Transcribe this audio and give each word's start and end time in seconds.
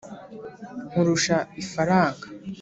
nkurusha 0.89 1.37
ifaranga, 1.61 2.25